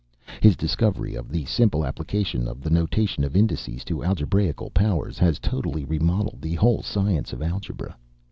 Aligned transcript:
His 0.41 0.55
discovery 0.55 1.13
of 1.13 1.29
the 1.29 1.45
simple 1.45 1.85
application 1.85 2.47
of 2.47 2.61
the 2.61 2.71
notation 2.71 3.23
of 3.23 3.35
indices 3.35 3.83
to 3.83 4.03
algebraical 4.03 4.71
powers, 4.71 5.19
has 5.19 5.37
totally 5.37 5.85
remodelled 5.85 6.41
the 6.41 6.55
whole 6.55 6.81
science 6.81 7.33
of 7.33 7.43
algebra. 7.43 7.95